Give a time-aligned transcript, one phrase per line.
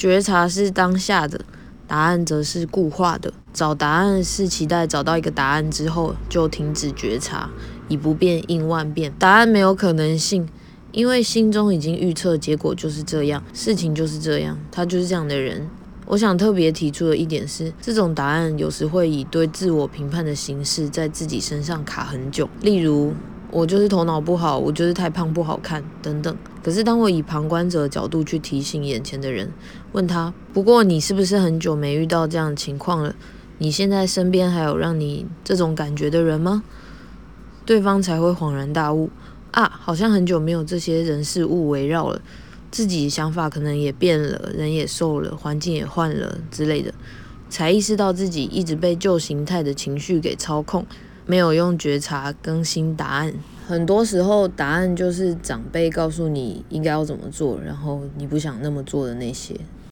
[0.00, 1.38] 觉察是当下的，
[1.86, 3.30] 答案则是固化的。
[3.52, 7.50] 找答案是期待找到一个答案之后就停止觉察，
[7.86, 9.12] 以不变应万变。
[9.18, 10.48] 答案没有可能性，
[10.92, 15.68] 因为心中已经预测结果就是这样，事情就是这样，他就是这样的人。
[16.06, 23.12] 我想特别提出的一点是，这种答案有时会以对自我评判的形式在自己身上卡很久，例如。
[23.52, 26.36] 我就是头脑不好，我就是太胖不好看，等等。
[26.62, 29.50] 可是当我以旁观者的角度去提醒眼前的人，
[29.92, 33.14] 问他：不过你是不是很久没遇到这样的情况了？
[33.58, 36.62] 你现在身边还有让你这种感觉的人吗？
[37.66, 39.10] 对方才会恍然大悟
[39.50, 42.20] 啊，好像很久没有这些人事物围绕了，
[42.70, 46.92] 自己想法可能也变了，人也瘦了，环境也换了之类的，
[47.48, 50.86] 才意识到自己一直被旧形态的情绪给操控。
[51.30, 53.32] 没有用觉察更新答案，
[53.64, 59.54] 很多时候答案就是长辈告诉你应该要怎么做，然后你不想那么做的那些。